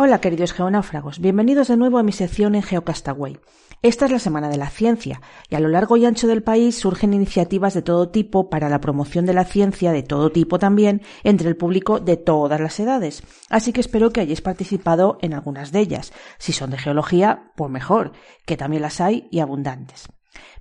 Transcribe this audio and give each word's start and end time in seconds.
Hola 0.00 0.20
queridos 0.20 0.52
geonáufragos, 0.52 1.18
bienvenidos 1.18 1.66
de 1.66 1.76
nuevo 1.76 1.98
a 1.98 2.04
mi 2.04 2.12
sección 2.12 2.54
en 2.54 2.62
Geocastaway. 2.62 3.36
Esta 3.82 4.04
es 4.04 4.12
la 4.12 4.20
Semana 4.20 4.48
de 4.48 4.56
la 4.56 4.70
Ciencia 4.70 5.20
y 5.50 5.56
a 5.56 5.60
lo 5.60 5.66
largo 5.66 5.96
y 5.96 6.06
ancho 6.06 6.28
del 6.28 6.44
país 6.44 6.78
surgen 6.78 7.14
iniciativas 7.14 7.74
de 7.74 7.82
todo 7.82 8.08
tipo 8.08 8.48
para 8.48 8.68
la 8.68 8.80
promoción 8.80 9.26
de 9.26 9.34
la 9.34 9.44
ciencia, 9.44 9.90
de 9.90 10.04
todo 10.04 10.30
tipo 10.30 10.60
también, 10.60 11.02
entre 11.24 11.48
el 11.48 11.56
público 11.56 11.98
de 11.98 12.16
todas 12.16 12.60
las 12.60 12.78
edades. 12.78 13.24
Así 13.50 13.72
que 13.72 13.80
espero 13.80 14.10
que 14.10 14.20
hayáis 14.20 14.40
participado 14.40 15.18
en 15.20 15.34
algunas 15.34 15.72
de 15.72 15.80
ellas. 15.80 16.12
Si 16.38 16.52
son 16.52 16.70
de 16.70 16.78
geología, 16.78 17.50
pues 17.56 17.68
mejor, 17.68 18.12
que 18.46 18.56
también 18.56 18.82
las 18.82 19.00
hay 19.00 19.26
y 19.32 19.40
abundantes. 19.40 20.06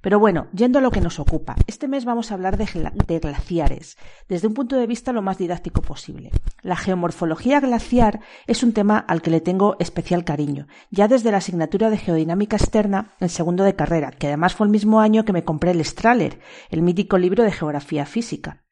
Pero 0.01 0.19
bueno, 0.19 0.47
yendo 0.53 0.79
a 0.79 0.81
lo 0.81 0.91
que 0.91 1.01
nos 1.01 1.19
ocupa, 1.19 1.55
este 1.67 1.87
mes 1.87 2.05
vamos 2.05 2.31
a 2.31 2.33
hablar 2.33 2.57
de, 2.57 3.19
glaciares, 3.19 3.97
desde 4.27 4.47
un 4.47 4.53
punto 4.53 4.75
de 4.75 4.87
vista 4.87 5.11
lo 5.11 5.21
más 5.21 5.37
didáctico 5.37 5.81
posible. 5.81 6.31
La 6.61 6.75
geomorfología 6.75 7.59
glaciar 7.59 8.19
es 8.45 8.63
un 8.63 8.73
tema 8.73 8.97
al 8.97 9.21
que 9.21 9.31
le 9.31 9.41
tengo 9.41 9.75
especial 9.79 10.23
cariño, 10.23 10.67
ya 10.91 11.07
desde 11.07 11.31
la 11.31 11.37
asignatura 11.37 11.89
de 11.89 11.97
geodinámica 11.97 12.57
externa 12.57 13.13
en 13.19 13.29
segundo 13.29 13.63
de 13.63 13.75
carrera, 13.75 14.11
que 14.11 14.27
además 14.27 14.55
fue 14.55 14.67
el 14.67 14.71
mismo 14.71 14.99
año 14.99 15.25
que 15.25 15.33
me 15.33 15.43
compré 15.43 15.71
el 15.71 15.83
Strahler, 15.83 16.39
el 16.69 16.81
mítico 16.81 17.17
libro 17.17 17.43
de 17.43 17.51
geografía 17.51 18.05
física. 18.05 18.63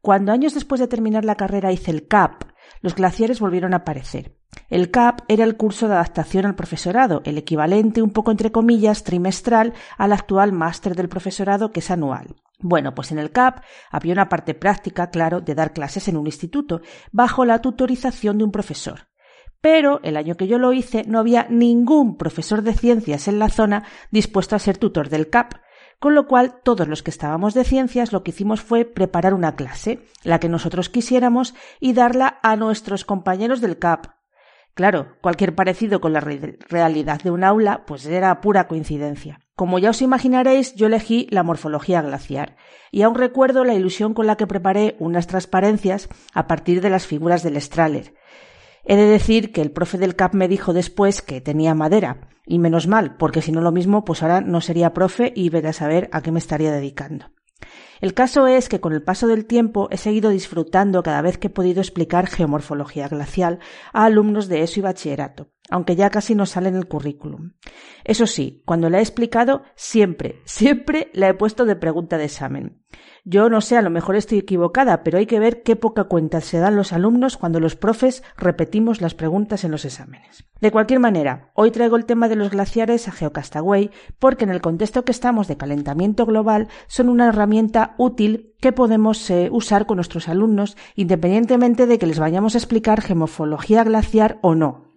Cuando 0.00 0.32
años 0.32 0.54
después 0.54 0.80
de 0.80 0.88
terminar 0.88 1.24
la 1.24 1.34
carrera 1.34 1.72
hice 1.72 1.90
el 1.90 2.06
CAP, 2.06 2.44
los 2.80 2.94
glaciares 2.94 3.40
volvieron 3.40 3.74
a 3.74 3.78
aparecer. 3.78 4.39
El 4.68 4.90
CAP 4.90 5.22
era 5.28 5.44
el 5.44 5.56
curso 5.56 5.88
de 5.88 5.94
adaptación 5.94 6.46
al 6.46 6.54
profesorado, 6.54 7.22
el 7.24 7.38
equivalente, 7.38 8.02
un 8.02 8.10
poco 8.10 8.30
entre 8.30 8.52
comillas, 8.52 9.04
trimestral 9.04 9.74
al 9.98 10.12
actual 10.12 10.52
máster 10.52 10.94
del 10.94 11.08
profesorado, 11.08 11.72
que 11.72 11.80
es 11.80 11.90
anual. 11.90 12.36
Bueno, 12.60 12.94
pues 12.94 13.10
en 13.10 13.18
el 13.18 13.30
CAP 13.30 13.62
había 13.90 14.12
una 14.12 14.28
parte 14.28 14.54
práctica, 14.54 15.10
claro, 15.10 15.40
de 15.40 15.54
dar 15.54 15.72
clases 15.72 16.08
en 16.08 16.16
un 16.16 16.26
instituto, 16.26 16.82
bajo 17.10 17.44
la 17.44 17.60
tutorización 17.60 18.38
de 18.38 18.44
un 18.44 18.52
profesor. 18.52 19.08
Pero 19.60 20.00
el 20.02 20.16
año 20.16 20.36
que 20.36 20.46
yo 20.46 20.58
lo 20.58 20.72
hice 20.72 21.04
no 21.06 21.18
había 21.18 21.46
ningún 21.48 22.16
profesor 22.16 22.62
de 22.62 22.74
ciencias 22.74 23.28
en 23.28 23.38
la 23.38 23.48
zona 23.48 23.84
dispuesto 24.10 24.56
a 24.56 24.58
ser 24.58 24.78
tutor 24.78 25.08
del 25.08 25.30
CAP, 25.30 25.54
con 25.98 26.14
lo 26.14 26.26
cual 26.26 26.60
todos 26.62 26.88
los 26.88 27.02
que 27.02 27.10
estábamos 27.10 27.54
de 27.54 27.64
ciencias 27.64 28.12
lo 28.12 28.22
que 28.22 28.30
hicimos 28.30 28.62
fue 28.62 28.84
preparar 28.84 29.34
una 29.34 29.54
clase, 29.54 30.06
la 30.22 30.40
que 30.40 30.48
nosotros 30.48 30.88
quisiéramos, 30.88 31.54
y 31.78 31.92
darla 31.92 32.38
a 32.42 32.56
nuestros 32.56 33.04
compañeros 33.04 33.60
del 33.60 33.78
CAP. 33.78 34.19
Claro, 34.80 35.08
cualquier 35.20 35.54
parecido 35.54 36.00
con 36.00 36.14
la 36.14 36.20
realidad 36.20 37.20
de 37.20 37.30
un 37.30 37.44
aula, 37.44 37.84
pues 37.84 38.06
era 38.06 38.40
pura 38.40 38.66
coincidencia. 38.66 39.40
Como 39.54 39.78
ya 39.78 39.90
os 39.90 40.00
imaginaréis, 40.00 40.74
yo 40.74 40.86
elegí 40.86 41.26
la 41.28 41.42
morfología 41.42 42.00
glaciar, 42.00 42.56
y 42.90 43.02
aún 43.02 43.14
recuerdo 43.14 43.62
la 43.64 43.74
ilusión 43.74 44.14
con 44.14 44.26
la 44.26 44.36
que 44.36 44.46
preparé 44.46 44.96
unas 44.98 45.26
transparencias 45.26 46.08
a 46.32 46.46
partir 46.46 46.80
de 46.80 46.88
las 46.88 47.06
figuras 47.06 47.42
del 47.42 47.60
Strahler. 47.60 48.14
He 48.86 48.96
de 48.96 49.04
decir 49.04 49.52
que 49.52 49.60
el 49.60 49.70
profe 49.70 49.98
del 49.98 50.16
CAP 50.16 50.32
me 50.32 50.48
dijo 50.48 50.72
después 50.72 51.20
que 51.20 51.42
tenía 51.42 51.74
madera, 51.74 52.30
y 52.46 52.58
menos 52.58 52.86
mal, 52.86 53.18
porque 53.18 53.42
si 53.42 53.52
no 53.52 53.60
lo 53.60 53.72
mismo, 53.72 54.06
pues 54.06 54.22
ahora 54.22 54.40
no 54.40 54.62
sería 54.62 54.94
profe 54.94 55.30
y 55.36 55.50
verá 55.50 55.68
a 55.68 55.74
saber 55.74 56.08
a 56.10 56.22
qué 56.22 56.32
me 56.32 56.38
estaría 56.38 56.72
dedicando. 56.72 57.26
El 58.00 58.14
caso 58.14 58.46
es 58.46 58.68
que 58.68 58.80
con 58.80 58.94
el 58.94 59.02
paso 59.02 59.26
del 59.26 59.44
tiempo 59.44 59.88
he 59.90 59.98
seguido 59.98 60.30
disfrutando 60.30 61.02
cada 61.02 61.20
vez 61.20 61.36
que 61.36 61.48
he 61.48 61.50
podido 61.50 61.80
explicar 61.80 62.26
geomorfología 62.26 63.08
glacial 63.08 63.58
a 63.92 64.04
alumnos 64.06 64.48
de 64.48 64.62
ESO 64.62 64.80
y 64.80 64.82
bachillerato, 64.82 65.50
aunque 65.68 65.96
ya 65.96 66.08
casi 66.08 66.34
no 66.34 66.46
sale 66.46 66.70
en 66.70 66.76
el 66.76 66.88
currículum. 66.88 67.52
Eso 68.04 68.26
sí, 68.26 68.62
cuando 68.64 68.88
la 68.88 68.98
he 68.98 69.02
explicado, 69.02 69.64
siempre, 69.74 70.40
siempre 70.44 71.10
la 71.12 71.28
he 71.28 71.34
puesto 71.34 71.66
de 71.66 71.76
pregunta 71.76 72.16
de 72.16 72.24
examen. 72.24 72.82
Yo 73.24 73.48
no 73.50 73.60
sé, 73.60 73.76
a 73.76 73.82
lo 73.82 73.90
mejor 73.90 74.16
estoy 74.16 74.38
equivocada, 74.38 75.02
pero 75.02 75.18
hay 75.18 75.26
que 75.26 75.40
ver 75.40 75.62
qué 75.62 75.76
poca 75.76 76.04
cuenta 76.04 76.40
se 76.40 76.58
dan 76.58 76.76
los 76.76 76.92
alumnos 76.92 77.36
cuando 77.36 77.60
los 77.60 77.76
profes 77.76 78.22
repetimos 78.36 79.00
las 79.00 79.14
preguntas 79.14 79.64
en 79.64 79.70
los 79.70 79.84
exámenes. 79.84 80.44
De 80.60 80.70
cualquier 80.70 81.00
manera, 81.00 81.50
hoy 81.54 81.70
traigo 81.70 81.96
el 81.96 82.04
tema 82.04 82.28
de 82.28 82.36
los 82.36 82.50
glaciares 82.50 83.08
a 83.08 83.12
Geocastaway 83.12 83.90
porque 84.18 84.44
en 84.44 84.50
el 84.50 84.60
contexto 84.60 85.04
que 85.04 85.12
estamos 85.12 85.48
de 85.48 85.56
calentamiento 85.56 86.26
global 86.26 86.68
son 86.86 87.08
una 87.08 87.28
herramienta 87.28 87.94
útil 87.98 88.54
que 88.60 88.72
podemos 88.72 89.30
eh, 89.30 89.48
usar 89.50 89.86
con 89.86 89.96
nuestros 89.96 90.28
alumnos 90.28 90.76
independientemente 90.96 91.86
de 91.86 91.98
que 91.98 92.06
les 92.06 92.18
vayamos 92.18 92.54
a 92.54 92.58
explicar 92.58 93.00
geomorfología 93.00 93.84
glaciar 93.84 94.38
o 94.42 94.54
no. 94.54 94.89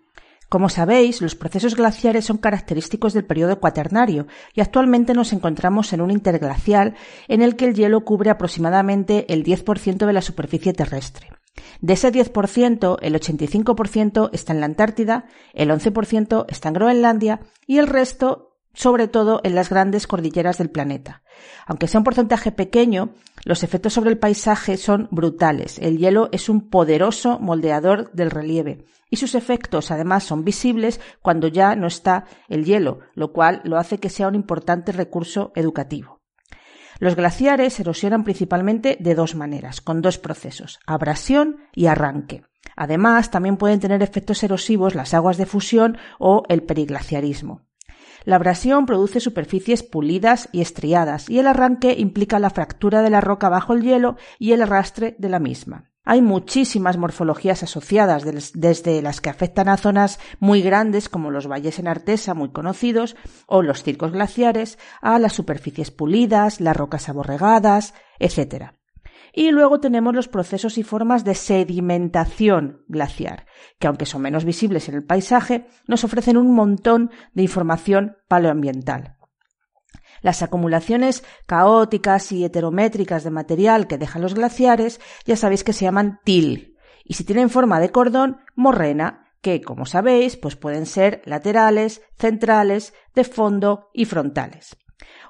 Como 0.53 0.69
sabéis, 0.69 1.19
los 1.19 1.33
procesos 1.33 1.75
glaciares 1.75 2.25
son 2.25 2.37
característicos 2.37 3.13
del 3.13 3.25
periodo 3.25 3.59
cuaternario 3.59 4.27
y 4.53 4.61
actualmente 4.61 5.15
nos 5.15 5.33
encontramos 5.33 5.93
en 5.93 6.01
un 6.01 6.11
interglacial 6.11 6.93
en 7.27 7.41
el 7.41 7.55
que 7.55 7.65
el 7.65 7.73
hielo 7.73 8.05
cubre 8.05 8.29
aproximadamente 8.29 9.25
el 9.33 9.43
10% 9.43 10.05
de 10.05 10.13
la 10.13 10.21
superficie 10.21 10.71
terrestre. 10.71 11.29
De 11.81 11.93
ese 11.93 12.11
10%, 12.11 12.99
el 13.01 13.15
85% 13.15 14.29
está 14.31 14.53
en 14.53 14.59
la 14.59 14.67
Antártida, 14.67 15.25
el 15.55 15.71
11% 15.71 16.45
está 16.47 16.67
en 16.67 16.73
Groenlandia 16.75 17.39
y 17.65 17.79
el 17.79 17.87
resto 17.87 18.52
sobre 18.73 19.07
todo 19.07 19.41
en 19.43 19.55
las 19.55 19.69
grandes 19.69 20.07
cordilleras 20.07 20.57
del 20.57 20.69
planeta. 20.69 21.23
Aunque 21.65 21.87
sea 21.87 21.99
un 21.99 22.03
porcentaje 22.03 22.51
pequeño, 22.51 23.13
los 23.45 23.63
efectos 23.63 23.93
sobre 23.93 24.09
el 24.09 24.17
paisaje 24.17 24.77
son 24.77 25.07
brutales. 25.11 25.79
El 25.79 25.97
hielo 25.97 26.29
es 26.31 26.49
un 26.49 26.69
poderoso 26.69 27.39
moldeador 27.39 28.11
del 28.13 28.31
relieve 28.31 28.85
y 29.09 29.17
sus 29.17 29.35
efectos 29.35 29.91
además 29.91 30.23
son 30.23 30.43
visibles 30.43 30.99
cuando 31.21 31.47
ya 31.47 31.75
no 31.75 31.87
está 31.87 32.25
el 32.49 32.65
hielo, 32.65 33.01
lo 33.13 33.31
cual 33.31 33.61
lo 33.63 33.77
hace 33.77 33.99
que 33.99 34.09
sea 34.09 34.27
un 34.27 34.35
importante 34.35 34.91
recurso 34.91 35.51
educativo. 35.55 36.21
Los 36.99 37.15
glaciares 37.15 37.79
erosionan 37.79 38.23
principalmente 38.23 38.97
de 38.99 39.13
dos 39.13 39.35
maneras, 39.35 39.81
con 39.81 40.01
dos 40.01 40.17
procesos, 40.17 40.79
abrasión 40.85 41.57
y 41.73 41.87
arranque. 41.87 42.43
Además, 42.75 43.29
también 43.29 43.57
pueden 43.57 43.79
tener 43.79 44.01
efectos 44.01 44.41
erosivos 44.43 44.95
las 44.95 45.13
aguas 45.13 45.37
de 45.37 45.45
fusión 45.45 45.97
o 46.17 46.43
el 46.49 46.63
periglaciarismo. 46.63 47.61
La 48.25 48.37
abrasión 48.37 48.85
produce 48.85 49.19
superficies 49.19 49.83
pulidas 49.83 50.49
y 50.51 50.61
estriadas 50.61 51.29
y 51.29 51.39
el 51.39 51.47
arranque 51.47 51.95
implica 51.97 52.39
la 52.39 52.49
fractura 52.49 53.01
de 53.01 53.09
la 53.09 53.21
roca 53.21 53.49
bajo 53.49 53.73
el 53.73 53.83
hielo 53.83 54.15
y 54.39 54.53
el 54.53 54.61
arrastre 54.61 55.15
de 55.19 55.29
la 55.29 55.39
misma. 55.39 55.91
Hay 56.05 56.21
muchísimas 56.21 56.97
morfologías 56.97 57.63
asociadas, 57.63 58.23
desde 58.53 59.01
las 59.01 59.21
que 59.21 59.29
afectan 59.29 59.69
a 59.69 59.77
zonas 59.77 60.19
muy 60.39 60.61
grandes 60.61 61.07
como 61.07 61.31
los 61.31 61.47
valles 61.47 61.79
en 61.79 61.87
Artesa, 61.87 62.33
muy 62.33 62.51
conocidos, 62.51 63.15
o 63.47 63.61
los 63.61 63.83
circos 63.83 64.11
glaciares, 64.11 64.77
a 65.01 65.17
las 65.17 65.31
superficies 65.31 65.91
pulidas, 65.91 66.59
las 66.59 66.75
rocas 66.75 67.07
aborregadas, 67.07 67.93
etc. 68.19 68.73
Y 69.35 69.49
luego 69.49 69.79
tenemos 69.79 70.13
los 70.13 70.27
procesos 70.27 70.77
y 70.77 70.83
formas 70.83 71.25
de 71.25 71.33
sedimentación 71.33 72.83
glaciar, 72.87 73.47
que 73.79 73.87
aunque 73.87 74.05
son 74.05 74.21
menos 74.21 74.45
visibles 74.45 74.87
en 74.89 74.95
el 74.95 75.03
paisaje, 75.03 75.65
nos 75.87 76.03
ofrecen 76.03 76.37
un 76.37 76.53
montón 76.53 77.09
de 77.33 77.41
información 77.41 78.15
paleoambiental. 78.27 79.17
Las 80.21 80.43
acumulaciones 80.43 81.23
caóticas 81.47 82.31
y 82.31 82.45
heterométricas 82.45 83.23
de 83.23 83.31
material 83.31 83.87
que 83.87 83.97
dejan 83.97 84.21
los 84.21 84.35
glaciares 84.35 85.01
ya 85.25 85.35
sabéis 85.35 85.63
que 85.63 85.73
se 85.73 85.85
llaman 85.85 86.19
til, 86.23 86.77
y 87.03 87.15
si 87.15 87.23
tienen 87.23 87.49
forma 87.49 87.79
de 87.79 87.89
cordón, 87.89 88.37
morrena, 88.55 89.33
que, 89.41 89.61
como 89.61 89.85
sabéis, 89.85 90.37
pues 90.37 90.55
pueden 90.55 90.85
ser 90.85 91.21
laterales, 91.25 92.01
centrales, 92.17 92.93
de 93.15 93.23
fondo 93.25 93.89
y 93.93 94.05
frontales. 94.05 94.77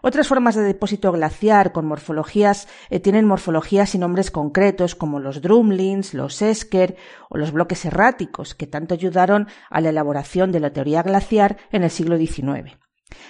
Otras 0.06 0.28
formas 0.28 0.56
de 0.56 0.64
depósito 0.64 1.14
glaciar 1.14 1.72
con 1.72 1.86
morfologías 1.86 2.68
eh, 2.90 3.00
tienen 3.00 3.26
morfologías 3.26 3.96
y 3.96 3.98
nombres 3.98 4.32
concretos 4.32 4.96
como 4.96 5.22
los 5.22 5.42
drumlins, 5.42 6.14
los 6.14 6.42
esker 6.42 6.98
o 7.30 7.38
los 7.38 7.54
bloques 7.54 7.86
erráticos 7.86 8.54
que 8.54 8.68
tanto 8.68 8.96
ayudaron 8.96 9.48
a 9.70 9.80
la 9.80 9.92
elaboración 9.92 10.52
de 10.52 10.60
la 10.60 10.74
teoría 10.74 11.04
glaciar 11.04 11.56
en 11.72 11.84
el 11.84 11.90
siglo 11.90 12.18
XIX. 12.18 12.78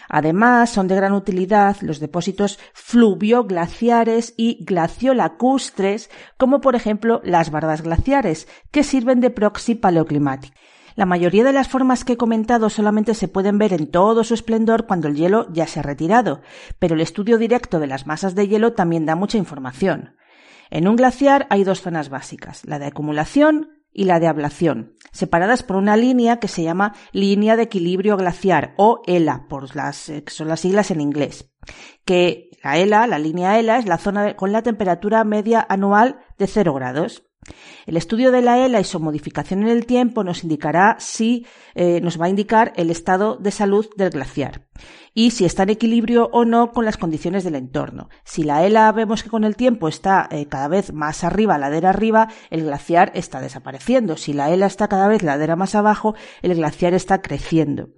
Además, 0.09 0.71
son 0.71 0.87
de 0.87 0.95
gran 0.95 1.13
utilidad 1.13 1.77
los 1.81 1.99
depósitos 1.99 2.57
fluvioglaciares 2.73 4.33
y 4.35 4.65
glaciolacustres, 4.65 6.09
como 6.37 6.59
por 6.59 6.75
ejemplo 6.75 7.21
las 7.23 7.51
bardas 7.51 7.83
glaciares, 7.83 8.47
que 8.71 8.83
sirven 8.83 9.19
de 9.19 9.29
proxy 9.29 9.75
paleoclimático. 9.75 10.55
La 10.95 11.05
mayoría 11.05 11.43
de 11.43 11.53
las 11.53 11.67
formas 11.67 12.03
que 12.03 12.13
he 12.13 12.17
comentado 12.17 12.69
solamente 12.69 13.15
se 13.15 13.27
pueden 13.27 13.57
ver 13.57 13.73
en 13.73 13.89
todo 13.89 14.23
su 14.23 14.33
esplendor 14.33 14.85
cuando 14.85 15.07
el 15.07 15.15
hielo 15.15 15.47
ya 15.51 15.65
se 15.65 15.79
ha 15.79 15.83
retirado, 15.83 16.41
pero 16.79 16.95
el 16.95 17.01
estudio 17.01 17.37
directo 17.37 17.79
de 17.79 17.87
las 17.87 18.05
masas 18.05 18.35
de 18.35 18.47
hielo 18.47 18.73
también 18.73 19.05
da 19.05 19.15
mucha 19.15 19.37
información. 19.37 20.15
En 20.69 20.87
un 20.87 20.95
glaciar 20.95 21.47
hay 21.49 21.63
dos 21.63 21.81
zonas 21.81 22.09
básicas, 22.09 22.65
la 22.65 22.79
de 22.79 22.87
acumulación 22.87 23.82
y 23.93 24.05
la 24.05 24.19
de 24.19 24.27
ablación, 24.27 24.95
separadas 25.11 25.63
por 25.63 25.77
una 25.77 25.95
línea 25.95 26.39
que 26.39 26.47
se 26.47 26.63
llama 26.63 26.93
línea 27.11 27.55
de 27.55 27.63
equilibrio 27.63 28.17
glaciar 28.17 28.73
o 28.77 29.01
ELA, 29.05 29.47
por 29.47 29.75
las, 29.75 30.09
eh, 30.09 30.23
son 30.27 30.47
las 30.47 30.61
siglas 30.61 30.91
en 30.91 31.01
inglés. 31.01 31.51
Que 32.05 32.49
la 32.63 32.77
ELA, 32.77 33.07
la 33.07 33.19
línea 33.19 33.59
ELA, 33.59 33.77
es 33.77 33.85
la 33.85 33.97
zona 33.97 34.35
con 34.35 34.51
la 34.51 34.63
temperatura 34.63 35.23
media 35.23 35.65
anual 35.69 36.19
de 36.37 36.47
0 36.47 36.73
grados. 36.73 37.23
El 37.85 37.97
estudio 37.97 38.31
de 38.31 38.41
la 38.41 38.65
ELA 38.65 38.79
y 38.79 38.85
su 38.85 38.99
modificación 38.99 39.63
en 39.63 39.67
el 39.67 39.85
tiempo 39.85 40.23
nos 40.23 40.43
indicará 40.43 40.95
si 40.99 41.45
eh, 41.75 41.99
nos 42.01 42.19
va 42.19 42.25
a 42.25 42.29
indicar 42.29 42.71
el 42.77 42.89
estado 42.89 43.35
de 43.35 43.51
salud 43.51 43.87
del 43.97 44.11
glaciar 44.11 44.65
y 45.13 45.31
si 45.31 45.45
está 45.45 45.63
en 45.63 45.69
equilibrio 45.69 46.29
o 46.31 46.45
no 46.45 46.71
con 46.71 46.85
las 46.85 46.97
condiciones 46.97 47.43
del 47.43 47.55
entorno. 47.55 48.09
Si 48.23 48.43
la 48.43 48.65
ELA 48.65 48.91
vemos 48.91 49.23
que 49.23 49.29
con 49.29 49.43
el 49.43 49.55
tiempo 49.55 49.87
está 49.87 50.27
eh, 50.31 50.47
cada 50.47 50.67
vez 50.67 50.93
más 50.93 51.23
arriba, 51.23 51.57
ladera 51.57 51.89
arriba, 51.89 52.29
el 52.49 52.63
glaciar 52.63 53.11
está 53.13 53.41
desapareciendo. 53.41 54.17
Si 54.17 54.33
la 54.33 54.51
ELA 54.51 54.65
está 54.65 54.87
cada 54.87 55.07
vez 55.07 55.23
ladera 55.23 55.55
más 55.55 55.75
abajo, 55.75 56.15
el 56.41 56.55
glaciar 56.55 56.93
está 56.93 57.21
creciendo. 57.21 57.89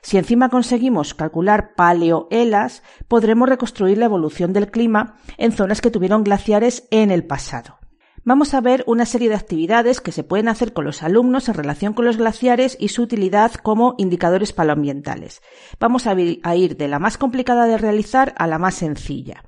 Si 0.00 0.18
encima 0.18 0.48
conseguimos 0.48 1.14
calcular 1.14 1.74
paleoelas, 1.74 2.82
podremos 3.08 3.48
reconstruir 3.48 3.98
la 3.98 4.06
evolución 4.06 4.52
del 4.52 4.70
clima 4.70 5.16
en 5.36 5.52
zonas 5.52 5.80
que 5.80 5.90
tuvieron 5.90 6.24
glaciares 6.24 6.88
en 6.90 7.10
el 7.10 7.24
pasado. 7.24 7.81
Vamos 8.24 8.54
a 8.54 8.60
ver 8.60 8.84
una 8.86 9.04
serie 9.04 9.28
de 9.28 9.34
actividades 9.34 10.00
que 10.00 10.12
se 10.12 10.22
pueden 10.22 10.46
hacer 10.46 10.72
con 10.72 10.84
los 10.84 11.02
alumnos 11.02 11.48
en 11.48 11.54
relación 11.54 11.92
con 11.92 12.04
los 12.04 12.18
glaciares 12.18 12.76
y 12.78 12.88
su 12.88 13.02
utilidad 13.02 13.52
como 13.54 13.96
indicadores 13.98 14.52
paloambientales. 14.52 15.42
Vamos 15.80 16.06
a 16.06 16.14
ir 16.54 16.76
de 16.76 16.88
la 16.88 17.00
más 17.00 17.18
complicada 17.18 17.66
de 17.66 17.78
realizar 17.78 18.32
a 18.38 18.46
la 18.46 18.58
más 18.58 18.76
sencilla. 18.76 19.42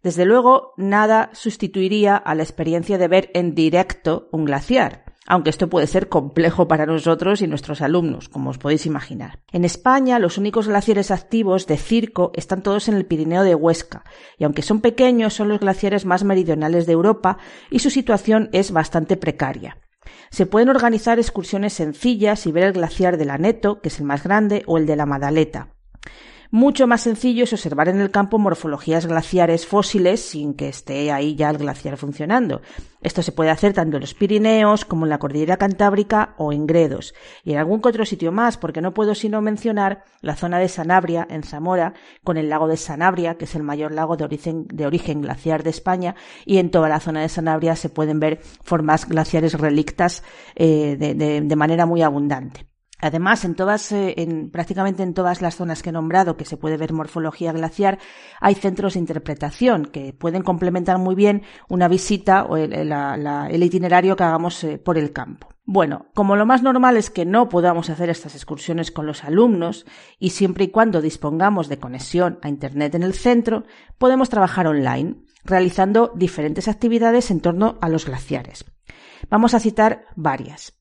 Desde 0.00 0.24
luego, 0.24 0.74
nada 0.76 1.30
sustituiría 1.32 2.16
a 2.16 2.36
la 2.36 2.44
experiencia 2.44 2.98
de 2.98 3.08
ver 3.08 3.30
en 3.34 3.56
directo 3.56 4.28
un 4.30 4.44
glaciar 4.44 5.07
aunque 5.28 5.50
esto 5.50 5.68
puede 5.68 5.86
ser 5.86 6.08
complejo 6.08 6.66
para 6.66 6.86
nosotros 6.86 7.42
y 7.42 7.46
nuestros 7.46 7.82
alumnos, 7.82 8.30
como 8.30 8.50
os 8.50 8.58
podéis 8.58 8.86
imaginar. 8.86 9.40
En 9.52 9.64
España, 9.64 10.18
los 10.18 10.38
únicos 10.38 10.66
glaciares 10.66 11.10
activos 11.10 11.66
de 11.66 11.76
circo 11.76 12.32
están 12.34 12.62
todos 12.62 12.88
en 12.88 12.94
el 12.94 13.04
Pirineo 13.04 13.42
de 13.42 13.54
Huesca, 13.54 14.04
y 14.38 14.44
aunque 14.44 14.62
son 14.62 14.80
pequeños, 14.80 15.34
son 15.34 15.48
los 15.48 15.60
glaciares 15.60 16.06
más 16.06 16.24
meridionales 16.24 16.86
de 16.86 16.94
Europa 16.94 17.36
y 17.70 17.80
su 17.80 17.90
situación 17.90 18.48
es 18.52 18.72
bastante 18.72 19.18
precaria. 19.18 19.76
Se 20.30 20.46
pueden 20.46 20.70
organizar 20.70 21.18
excursiones 21.18 21.74
sencillas 21.74 22.46
y 22.46 22.52
ver 22.52 22.64
el 22.64 22.72
glaciar 22.72 23.18
de 23.18 23.26
la 23.26 23.36
Neto, 23.36 23.80
que 23.82 23.88
es 23.88 24.00
el 24.00 24.06
más 24.06 24.24
grande, 24.24 24.62
o 24.66 24.78
el 24.78 24.86
de 24.86 24.96
la 24.96 25.06
Madaleta. 25.06 25.74
Mucho 26.50 26.86
más 26.86 27.02
sencillo 27.02 27.44
es 27.44 27.52
observar 27.52 27.90
en 27.90 28.00
el 28.00 28.10
campo 28.10 28.38
morfologías 28.38 29.04
glaciares 29.04 29.66
fósiles 29.66 30.20
sin 30.20 30.54
que 30.54 30.70
esté 30.70 31.12
ahí 31.12 31.36
ya 31.36 31.50
el 31.50 31.58
glaciar 31.58 31.98
funcionando. 31.98 32.62
Esto 33.02 33.22
se 33.22 33.32
puede 33.32 33.50
hacer 33.50 33.74
tanto 33.74 33.98
en 33.98 34.00
los 34.00 34.14
Pirineos 34.14 34.86
como 34.86 35.04
en 35.04 35.10
la 35.10 35.18
Cordillera 35.18 35.58
Cantábrica 35.58 36.34
o 36.38 36.50
en 36.54 36.66
Gredos. 36.66 37.12
Y 37.44 37.52
en 37.52 37.58
algún 37.58 37.82
otro 37.84 38.06
sitio 38.06 38.32
más, 38.32 38.56
porque 38.56 38.80
no 38.80 38.94
puedo 38.94 39.14
sino 39.14 39.42
mencionar 39.42 40.04
la 40.22 40.36
zona 40.36 40.58
de 40.58 40.68
Sanabria, 40.68 41.26
en 41.28 41.42
Zamora, 41.42 41.92
con 42.24 42.38
el 42.38 42.48
lago 42.48 42.66
de 42.66 42.78
Sanabria, 42.78 43.36
que 43.36 43.44
es 43.44 43.54
el 43.54 43.62
mayor 43.62 43.92
lago 43.92 44.16
de 44.16 44.24
origen, 44.24 44.66
de 44.68 44.86
origen 44.86 45.20
glaciar 45.20 45.62
de 45.62 45.70
España, 45.70 46.14
y 46.46 46.56
en 46.56 46.70
toda 46.70 46.88
la 46.88 47.00
zona 47.00 47.20
de 47.20 47.28
Sanabria 47.28 47.76
se 47.76 47.90
pueden 47.90 48.20
ver 48.20 48.40
formas 48.62 49.06
glaciares 49.06 49.52
relictas 49.52 50.22
eh, 50.56 50.96
de 50.96 51.56
manera 51.56 51.84
muy 51.84 52.00
abundante. 52.00 52.66
Además, 53.00 53.44
en 53.44 53.54
todas, 53.54 53.92
eh, 53.92 54.14
en, 54.18 54.50
prácticamente 54.50 55.02
en 55.02 55.14
todas 55.14 55.40
las 55.40 55.56
zonas 55.56 55.82
que 55.82 55.90
he 55.90 55.92
nombrado 55.92 56.36
que 56.36 56.44
se 56.44 56.56
puede 56.56 56.76
ver 56.76 56.92
morfología 56.92 57.52
glaciar, 57.52 57.98
hay 58.40 58.54
centros 58.54 58.94
de 58.94 59.00
interpretación 59.00 59.84
que 59.84 60.12
pueden 60.12 60.42
complementar 60.42 60.98
muy 60.98 61.14
bien 61.14 61.42
una 61.68 61.86
visita 61.86 62.44
o 62.44 62.56
el, 62.56 63.62
itinerario 63.62 64.16
que 64.16 64.24
hagamos 64.24 64.64
eh, 64.64 64.78
por 64.78 64.98
el 64.98 65.12
campo. 65.12 65.48
Bueno, 65.64 66.06
como 66.14 66.34
lo 66.34 66.46
más 66.46 66.62
normal 66.62 66.96
es 66.96 67.10
que 67.10 67.26
no 67.26 67.48
podamos 67.48 67.90
hacer 67.90 68.08
estas 68.08 68.34
excursiones 68.34 68.90
con 68.90 69.06
los 69.06 69.22
alumnos 69.22 69.84
y 70.18 70.30
siempre 70.30 70.64
y 70.64 70.68
cuando 70.68 71.02
dispongamos 71.02 71.68
de 71.68 71.78
conexión 71.78 72.38
a 72.42 72.48
Internet 72.48 72.94
en 72.94 73.02
el 73.02 73.14
centro, 73.14 73.64
podemos 73.98 74.30
trabajar 74.30 74.66
online, 74.66 75.16
realizando 75.44 76.10
diferentes 76.16 76.68
actividades 76.68 77.30
en 77.30 77.40
torno 77.40 77.78
a 77.80 77.88
los 77.90 78.06
glaciares. 78.06 78.64
Vamos 79.28 79.52
a 79.54 79.60
citar 79.60 80.06
varias. 80.16 80.77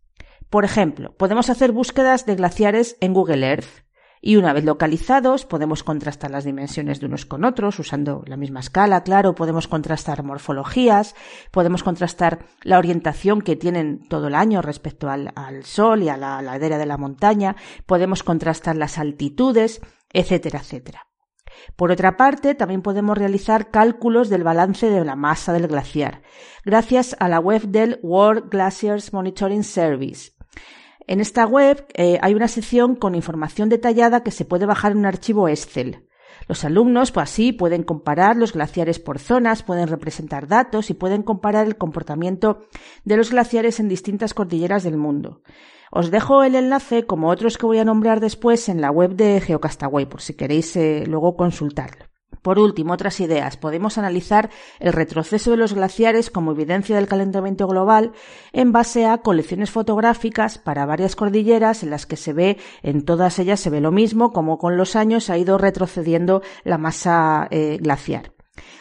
Por 0.50 0.64
ejemplo, 0.66 1.14
podemos 1.18 1.50
hacer 1.50 1.72
búsquedas 1.72 2.26
de 2.26 2.36
glaciares 2.36 2.98
en 3.02 3.14
Google 3.14 3.46
Earth 3.46 3.88
y 4.22 4.36
una 4.36 4.54
vez 4.54 4.64
localizados 4.64 5.46
podemos 5.46 5.84
contrastar 5.84 6.32
las 6.32 6.44
dimensiones 6.44 7.00
de 7.00 7.06
unos 7.06 7.26
con 7.26 7.44
otros 7.44 7.80
usando 7.80 8.24
la 8.26 8.38
misma 8.38 8.62
escala, 8.62 9.04
claro, 9.04 9.36
podemos 9.36 9.68
contrastar 9.68 10.24
morfologías, 10.24 11.16
podemos 11.52 11.84
contrastar 11.84 12.46
la 12.64 12.78
orientación 12.78 13.42
que 13.42 13.56
tienen 13.56 14.08
todo 14.08 14.28
el 14.28 14.36
año 14.36 14.62
respecto 14.62 15.10
al, 15.10 15.32
sol 15.64 16.04
y 16.04 16.10
a 16.10 16.18
la 16.18 16.42
ladera 16.42 16.78
de 16.78 16.86
la 16.86 16.98
montaña, 16.98 17.56
podemos 17.86 18.24
contrastar 18.24 18.76
las 18.76 18.98
altitudes, 18.98 19.82
etcétera, 20.14 20.60
etcétera. 20.60 21.04
Por 21.76 21.92
otra 21.92 22.18
parte, 22.18 22.54
también 22.56 22.82
podemos 22.82 23.18
realizar 23.18 23.72
cálculos 23.72 24.30
del 24.30 24.44
balance 24.44 24.90
de 24.90 25.04
la 25.04 25.16
masa 25.16 25.54
del 25.54 25.68
glaciar, 25.68 26.22
gracias 26.64 27.16
a 27.20 27.30
la 27.30 27.40
web 27.40 27.64
del 27.64 28.00
World 28.04 28.50
Glaciers 28.50 29.12
Monitoring 29.12 29.64
Service, 29.64 30.37
en 31.08 31.22
esta 31.22 31.46
web 31.46 31.86
eh, 31.94 32.20
hay 32.22 32.36
una 32.36 32.48
sección 32.48 32.96
con 32.96 33.16
información 33.16 33.70
detallada 33.70 34.24
que 34.24 34.32
se 34.32 34.46
puede 34.46 34.66
bajar 34.66 34.92
en 34.92 35.00
un 35.00 35.06
archivo 35.06 35.48
Excel. 35.48 36.04
Los 36.48 36.64
alumnos, 36.64 37.12
pues 37.12 37.30
así, 37.30 37.52
pueden 37.52 37.84
comparar 37.84 38.36
los 38.36 38.54
glaciares 38.54 39.00
por 39.00 39.20
zonas, 39.20 39.64
pueden 39.64 39.88
representar 39.88 40.48
datos 40.48 40.90
y 40.90 40.94
pueden 40.94 41.24
comparar 41.24 41.66
el 41.66 41.78
comportamiento 41.78 42.60
de 43.06 43.18
los 43.18 43.32
glaciares 43.32 43.80
en 43.80 43.90
distintas 43.90 44.34
cordilleras 44.34 44.84
del 44.84 44.98
mundo. 44.98 45.42
Os 45.92 46.12
dejo 46.12 46.44
el 46.44 46.56
enlace, 46.56 47.06
como 47.06 47.30
otros 47.30 47.58
que 47.58 47.66
voy 47.66 47.80
a 47.80 47.86
nombrar 47.86 48.20
después, 48.20 48.70
en 48.70 48.82
la 48.82 48.92
web 48.92 49.16
de 49.16 49.42
Geocastaway, 49.42 50.06
por 50.06 50.22
si 50.22 50.36
queréis 50.36 50.76
eh, 50.76 51.06
luego 51.08 51.36
consultarlo. 51.36 52.07
Por 52.42 52.60
último, 52.60 52.94
otras 52.94 53.20
ideas. 53.20 53.58
Podemos 53.58 53.98
analizar 53.98 54.50
el 54.80 54.94
retroceso 54.94 55.52
de 55.52 55.58
los 55.58 55.74
glaciares 55.74 56.30
como 56.30 56.52
evidencia 56.52 56.96
del 56.96 57.08
calentamiento 57.08 57.68
global 57.68 58.14
en 58.54 58.72
base 58.72 59.06
a 59.06 59.18
colecciones 59.18 59.72
fotográficas 59.72 60.58
para 60.58 60.86
varias 60.86 61.16
cordilleras 61.16 61.84
en 61.84 61.90
las 61.90 62.06
que 62.06 62.16
se 62.16 62.34
ve, 62.34 62.58
en 62.84 63.04
todas 63.04 63.40
ellas 63.40 63.60
se 63.60 63.70
ve 63.70 63.82
lo 63.82 63.92
mismo, 63.92 64.32
como 64.32 64.58
con 64.58 64.78
los 64.78 64.96
años 64.96 65.30
ha 65.30 65.38
ido 65.38 65.58
retrocediendo 65.58 66.42
la 66.64 66.78
masa 66.78 67.48
eh, 67.52 67.78
glaciar. 67.82 68.34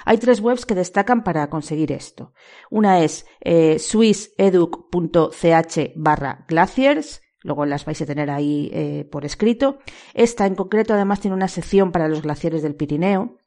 Hay 0.04 0.18
tres 0.18 0.40
webs 0.40 0.64
que 0.64 0.74
destacan 0.74 1.24
para 1.24 1.50
conseguir 1.50 1.92
esto. 1.92 2.32
Una 2.70 3.00
es 3.00 3.26
eh, 3.40 3.78
swisseduc.ch 3.78 5.92
barra 5.96 6.44
glaciers, 6.48 7.20
luego 7.46 7.64
las 7.64 7.86
vais 7.86 8.02
a 8.02 8.06
tener 8.06 8.30
ahí 8.30 8.70
eh, 8.74 9.08
por 9.10 9.24
escrito. 9.24 9.78
Esta 10.12 10.46
en 10.46 10.54
concreto 10.54 10.92
además 10.92 11.20
tiene 11.20 11.36
una 11.36 11.48
sección 11.48 11.92
para 11.92 12.08
los 12.08 12.20
glaciares 12.20 12.62
del 12.62 12.74
Pirineo 12.74 13.38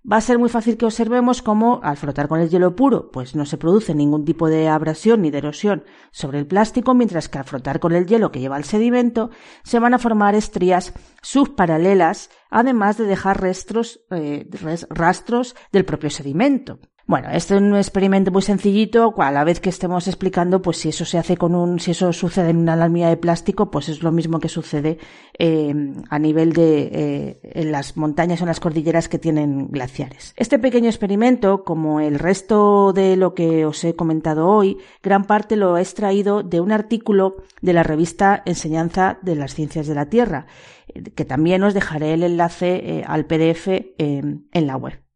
Va 0.09 0.17
a 0.17 0.21
ser 0.21 0.37
muy 0.37 0.49
fácil 0.49 0.77
que 0.77 0.85
observemos 0.85 1.41
cómo 1.41 1.79
al 1.83 1.97
frotar 1.97 2.27
con 2.27 2.39
el 2.39 2.49
hielo 2.49 2.75
puro, 2.75 3.11
pues 3.11 3.35
no 3.35 3.45
se 3.45 3.57
produce 3.57 3.93
ningún 3.93 4.25
tipo 4.25 4.49
de 4.49 4.67
abrasión 4.67 5.21
ni 5.21 5.31
de 5.31 5.39
erosión 5.39 5.83
sobre 6.11 6.39
el 6.39 6.47
plástico, 6.47 6.93
mientras 6.93 7.29
que 7.29 7.37
al 7.37 7.45
frotar 7.45 7.79
con 7.79 7.93
el 7.93 8.05
hielo 8.05 8.31
que 8.31 8.39
lleva 8.39 8.57
el 8.57 8.63
sedimento, 8.63 9.29
se 9.63 9.79
van 9.79 9.93
a 9.93 9.99
formar 9.99 10.35
estrías 10.35 10.93
subparalelas, 11.21 12.29
además 12.49 12.97
de 12.97 13.05
dejar 13.05 13.43
eh, 13.43 14.49
rastros 14.89 15.55
del 15.71 15.85
propio 15.85 16.09
sedimento. 16.09 16.79
Bueno, 17.07 17.29
este 17.31 17.55
es 17.55 17.61
un 17.61 17.73
experimento 17.73 18.31
muy 18.31 18.41
sencillito, 18.41 19.13
a 19.15 19.31
la 19.31 19.45
vez 19.45 19.61
que 19.61 19.69
estemos 19.69 20.09
explicando, 20.09 20.61
pues 20.61 20.75
si 20.75 20.89
eso 20.89 21.05
se 21.05 21.17
hace 21.17 21.37
con 21.37 21.55
un, 21.55 21.79
si 21.79 21.91
eso 21.91 22.11
sucede 22.11 22.49
en 22.49 22.57
una 22.57 22.75
lámina 22.75 23.07
de 23.07 23.15
plástico, 23.15 23.71
pues 23.71 23.87
es 23.87 24.03
lo 24.03 24.11
mismo 24.11 24.41
que 24.41 24.49
sucede 24.49 24.97
eh, 25.39 25.73
a 26.09 26.19
nivel 26.19 26.51
de 26.51 26.89
eh, 26.91 27.39
en 27.43 27.71
las 27.71 27.95
montañas 27.95 28.41
o 28.41 28.43
en 28.43 28.49
las 28.49 28.59
cordilleras 28.59 29.07
que 29.07 29.19
tienen 29.19 29.69
glaciares. 29.69 30.33
Este 30.35 30.59
pequeño 30.59 30.89
experimento, 30.89 31.63
como 31.63 32.01
el 32.01 32.19
resto 32.19 32.91
de 32.91 33.15
lo 33.15 33.33
que 33.33 33.65
os 33.65 33.81
he 33.85 33.95
comentado 33.95 34.49
hoy, 34.49 34.77
gran 35.01 35.23
parte 35.23 35.55
lo 35.55 35.77
he 35.77 35.81
extraído 35.81 36.43
de 36.43 36.59
un 36.59 36.73
artículo 36.73 37.37
de 37.61 37.71
la 37.71 37.83
revista 37.83 38.43
Enseñanza 38.45 39.17
de 39.21 39.35
las 39.35 39.53
Ciencias 39.53 39.87
de 39.87 39.95
la 39.95 40.09
Tierra, 40.09 40.47
eh, 40.89 41.03
que 41.03 41.23
también 41.23 41.63
os 41.63 41.73
dejaré 41.73 42.15
el 42.15 42.23
enlace 42.23 43.05
al 43.07 43.27
PDF 43.27 43.69
en 43.97 44.67
la 44.67 44.75
web. 44.75 45.06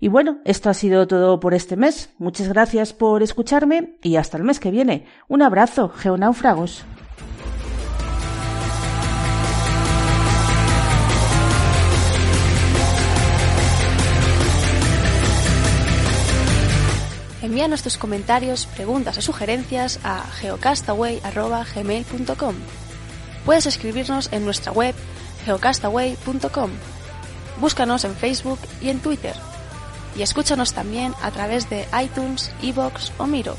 Y 0.00 0.08
bueno, 0.08 0.38
esto 0.44 0.70
ha 0.70 0.74
sido 0.74 1.06
todo 1.06 1.38
por 1.40 1.54
este 1.54 1.76
mes. 1.76 2.10
Muchas 2.18 2.48
gracias 2.48 2.92
por 2.92 3.22
escucharme 3.22 3.94
y 4.02 4.16
hasta 4.16 4.36
el 4.36 4.42
mes 4.44 4.60
que 4.60 4.70
viene. 4.70 5.06
Un 5.28 5.40
abrazo, 5.42 5.88
geonáufragos. 5.88 6.84
Envíanos 17.42 17.82
tus 17.82 17.96
comentarios, 17.98 18.66
preguntas 18.66 19.18
o 19.18 19.22
sugerencias 19.22 20.00
a 20.02 20.22
geocastaway.gmail.com. 20.40 22.54
Puedes 23.44 23.66
escribirnos 23.66 24.32
en 24.32 24.44
nuestra 24.44 24.72
web 24.72 24.94
geocastaway.com. 25.44 26.70
Búscanos 27.60 28.04
en 28.04 28.16
Facebook 28.16 28.58
y 28.80 28.88
en 28.88 28.98
Twitter 29.00 29.34
y 30.16 30.22
escúchanos 30.22 30.72
también 30.72 31.14
a 31.22 31.30
través 31.30 31.68
de 31.70 31.86
iTunes, 32.02 32.52
Evox 32.62 33.12
o 33.18 33.26
Miro. 33.26 33.56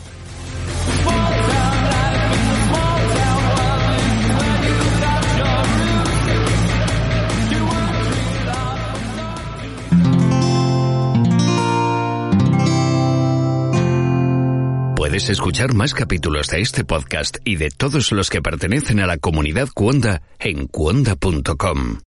Puedes 14.96 15.30
escuchar 15.30 15.74
más 15.74 15.94
capítulos 15.94 16.48
de 16.48 16.62
este 16.62 16.84
podcast 16.84 17.38
y 17.46 17.58
de 17.58 17.70
todos 17.70 18.12
los 18.12 18.30
que 18.30 18.42
pertenecen 18.42 19.00
a 19.00 19.06
la 19.06 19.18
comunidad 19.18 19.70
Cuonda 19.74 20.24
en 20.40 20.68
cuonda.com. 20.68 22.00